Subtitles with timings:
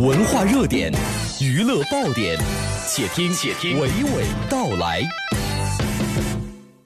[0.00, 0.90] 文化热点，
[1.38, 2.38] 娱乐爆点，
[2.88, 5.02] 且听且听娓娓道来。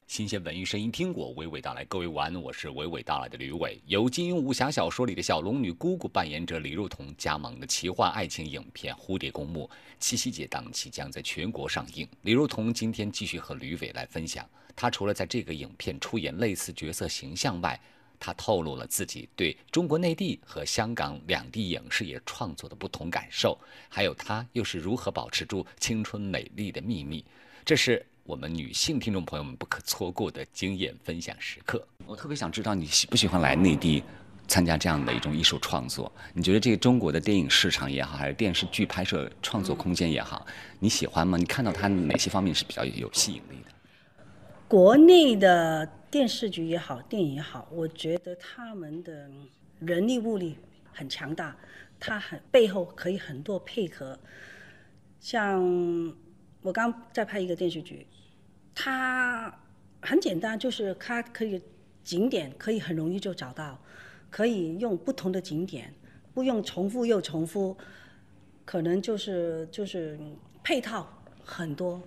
[0.07, 1.85] 新鲜文艺声音，听我娓娓道来。
[1.85, 3.79] 各位晚安，我是娓娓道来的吕伟。
[3.85, 9.63] 由金庸武侠小说里的小龙女姑姑扮演者李若彤加盟的奇幻爱情影片《蝴蝶公墓》，
[9.99, 12.05] 七夕节档期将在全国上映。
[12.23, 14.45] 李若彤今天继续和吕伟来分享，
[14.75, 17.79] 她除了在这个影片出演类似角色形象外，
[18.19, 23.57] 她透露了自己对中国内地和香港两地影视业创作的不同感受，
[23.89, 27.23] 还有他又是如何保持住青春美丽的秘密。
[27.65, 28.05] 这是。
[28.27, 31.81] 我们女性听众朋友们不可错过的经验分享时刻。
[32.05, 34.03] 我特别想知道你喜不喜欢来内地
[34.49, 36.11] 参加这样的一种艺术创作？
[36.33, 40.45] 你觉得这个中国的电影市场也好，还是电视剧拍摄创作空间也好，
[40.77, 41.37] 你喜欢吗？
[41.37, 43.71] 你看到它哪些方面是比较有吸引力的？
[44.67, 49.29] 国内的电视剧也好，电影也好，我觉得他们的
[49.79, 50.57] 人力物力
[50.93, 51.55] 很强大，
[51.99, 54.17] 它很背后可以很多配合，
[55.19, 55.61] 像
[56.61, 58.07] 我刚在拍一个电视剧。
[58.73, 59.53] 它
[60.01, 61.61] 很简单，就是它可以
[62.03, 63.79] 景点可以很容易就找到，
[64.29, 65.93] 可以用不同的景点，
[66.33, 67.75] 不用重复又重复，
[68.63, 70.17] 可能就是就是
[70.63, 71.07] 配套
[71.43, 71.99] 很多，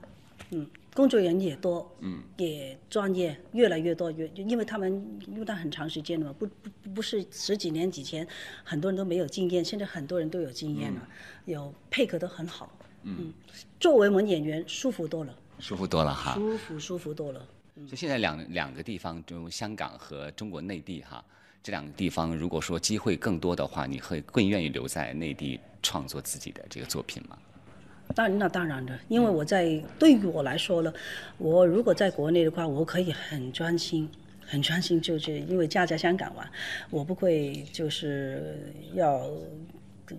[0.51, 8.27] 嗯，工作人员也多，嗯，也专业，越来越多，越因为他们用到很长时间了嘛，不不不是十几年以前，
[8.65, 11.09] 很多人都没有经验，现在很多人都有经验了，
[11.45, 12.71] 有配合的很好，
[13.05, 13.33] 嗯，
[13.79, 15.35] 作为我们演员舒服多了。
[15.61, 17.47] 舒服多了哈，舒服舒服多了。
[17.89, 21.25] 就现在两两个地方，就香港和中国内地哈，
[21.63, 27.39] 这两个地方，如果说机会更多的话，你会更愿意留在内地创作自己的这个作品吗？
[28.15, 30.93] 当那当然的，因为我在对于我来说呢，
[31.39, 34.09] 我如果在国内的话，我可以很专心，
[34.47, 36.45] 很专心，就是因为家在香港嘛，
[36.91, 39.29] 我不会就是要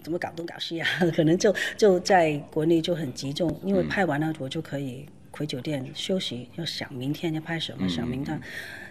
[0.03, 5.05] 怎么搞东搞西啊， 可能就就在国内就很集中，因为拍完了我就可以。
[5.33, 8.39] 回酒店休息，要想明天要拍什么，想明天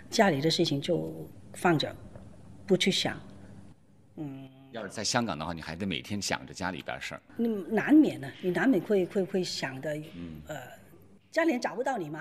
[0.08, 1.14] 家里的事情就
[1.52, 1.94] 放着，
[2.66, 3.20] 不去想。
[4.70, 7.22] 嗯，要是在香港的话，你还得每天想着家里边事儿。
[7.36, 9.94] 你难免的，你难免会会会想的。
[9.96, 10.40] 嗯。
[10.46, 10.56] 呃，
[11.30, 12.20] 家里人找不到你嘛？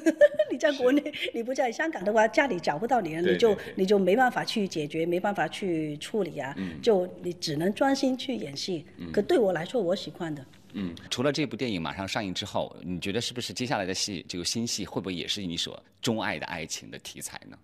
[0.50, 6.54] 你在国内，你不在香港的话，家里找不到你，你就你就没办法去解决，没办法去处理啊。
[6.56, 6.80] 嗯。
[6.82, 8.86] 就你只能专心去演戏。
[8.98, 9.10] 嗯。
[9.12, 10.44] 可对我来说，我喜欢的。
[10.76, 17.56] 嗯，除了这部电影马上上映之后，你觉得是不是接下来的戏，这个新戏会不会也是你所钟爱的爱情的题材呢？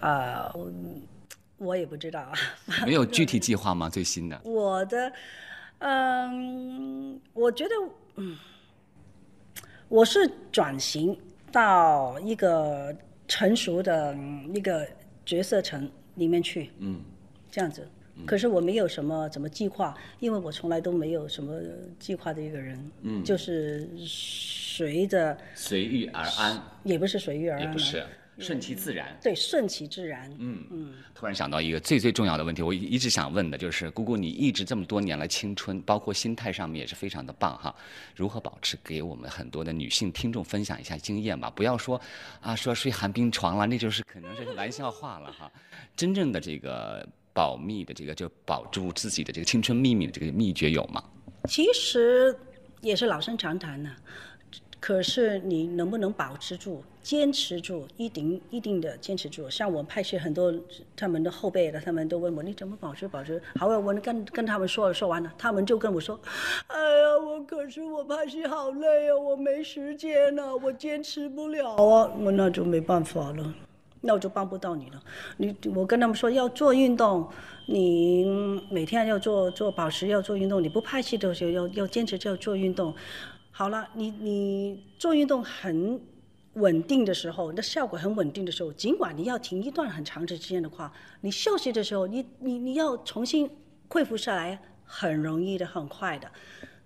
[0.00, 0.50] 啊，
[1.60, 2.32] 我也不知道啊。
[2.86, 3.88] 没有具体计划吗？
[3.88, 4.40] 最新的？
[4.44, 5.12] 我的，
[5.78, 7.74] 嗯，我觉得，
[8.16, 8.36] 嗯，
[9.88, 11.16] 我是转型
[11.52, 12.96] 到一个
[13.28, 14.16] 成熟的
[14.54, 14.88] 一个
[15.26, 17.02] 角色层里面去，嗯，
[17.50, 17.86] 这样子。
[18.26, 21.58] 可是我没有什么怎么计划，因为我从来都没有什么
[21.98, 28.04] 计划的一个人，嗯，就是随着随遇而安，也不是随遇而安，也不是
[28.40, 30.94] 顺其自然，对，顺其自然，嗯嗯。
[31.14, 37.74] 突然想到一个最最重要的问题，我一直想问的就是，姑姑，你一直这么多年来青春，包括心态上面也是非常的棒哈，
[38.16, 38.76] 如何保持？
[38.82, 42.00] 给我们很多的女性听众分享一下经验吧，不要说
[42.40, 45.52] 啊说睡寒冰床了，那就是可能是玩笑话了哈，
[45.94, 47.06] 真正的这个。
[47.32, 51.02] 保密的这个就保住自己的这个青春秘密的这个秘诀有吗？
[51.48, 52.36] 其实
[52.80, 53.94] 也是老生常谈呢。
[54.80, 59.48] 可是你能不能保持住、坚持住，一定一定的坚持住。
[59.50, 60.52] 像我拍戏很多，
[60.96, 63.40] 他们的后辈的，他们都问我你怎么保持保持？
[63.56, 66.18] 好，我跟跟他们说说完了，他们就跟我说
[66.68, 73.54] ：“哎呀，我可是我拍戏好累啊，我没时间啊，我坚持不了啊。”我那就没办法了。
[74.00, 75.02] 那我就帮不到你了。
[75.36, 77.28] 你我跟他们说要做运动，
[77.66, 78.24] 你
[78.70, 80.62] 每天要做做保持要做运动。
[80.62, 82.94] 你不拍戏的时候要要坚持就要做运动。
[83.52, 86.00] 好了，你你做运动很
[86.54, 93.50] 稳定的时候，那效果很稳定的时候，尽管你要停一段很长的时间的话，你休息的时候，你你你要重新
[93.88, 96.30] 恢复下来，很容易的，很快的。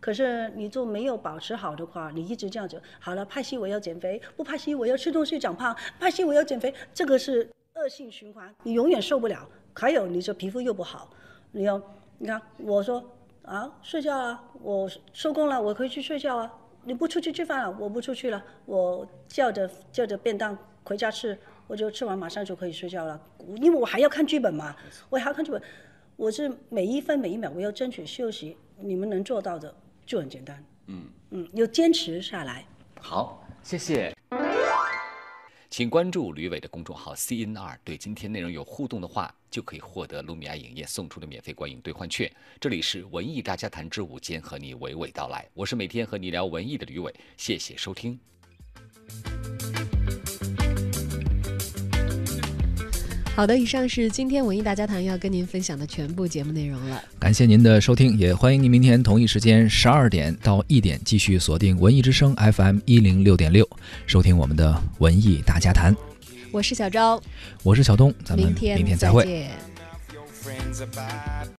[0.01, 9.49] 可是你就没有保持好的话，你一直这样子，好了，拍戏我要减肥，不拍戏我要吃东西长胖，拍戏我要减肥，这个是恶性循环，你永远受不了。
[9.75, 11.09] 还有你这皮肤又不好，
[11.53, 11.81] 你要，
[12.19, 13.03] 你看我说
[13.45, 16.53] 啊，睡觉了，我收工了，我可以去睡觉啊。
[16.83, 23.21] 你不出去吃饭了，我不出去了，我叫着叫着便当回家吃，我就吃完马上就可以睡觉了，
[23.57, 24.75] 因为我还要看剧本嘛，
[25.09, 25.63] 我还要看剧本，
[26.17, 29.75] 我是每一分每一秒我要争取休息，你们能做到的。
[30.07, 32.63] 就很简单，嗯嗯，要坚持下来。
[33.01, 34.15] 好，谢谢。
[35.77, 37.77] 请关注吕伟的公众号 CNR。
[37.83, 42.33] 对今天内容有互动的话，就可以获得卢米亚影业送出的免费观影兑换券。
[42.61, 45.45] 这里是文艺大家谈之午间，和你娓娓道来。
[45.53, 48.17] 我是每天和你聊文艺的吕伟，谢谢收听。
[53.37, 57.03] 好的，以上是今天文艺大家谈要跟您分享的全部节目内容了。
[57.19, 63.69] 感谢您的收听，也欢迎您明天同一时间十二点到一点继续锁定文艺之声 FM 一零六点六，
[64.07, 65.93] 收听我们的文艺大家谈。
[66.53, 67.21] 我是小昭，
[67.65, 69.25] 我是小东，咱们明天明天再会。
[69.25, 69.51] 见。